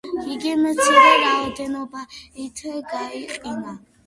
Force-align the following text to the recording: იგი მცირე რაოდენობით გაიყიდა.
იგი 0.35 0.53
მცირე 0.61 1.03
რაოდენობით 1.23 2.65
გაიყიდა. 2.97 3.77